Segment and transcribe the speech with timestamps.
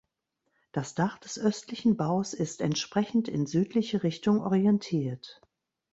[0.71, 5.39] Das Dach des östlichen Baus ist entsprechend in südliche Richtung orientiert.